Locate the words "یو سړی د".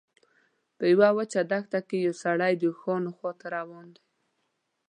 2.05-2.63